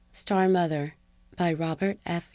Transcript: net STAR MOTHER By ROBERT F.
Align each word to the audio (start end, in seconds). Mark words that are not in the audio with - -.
net 0.09 0.15
STAR 0.15 0.49
MOTHER 0.49 0.95
By 1.37 1.53
ROBERT 1.53 1.99
F. 2.07 2.29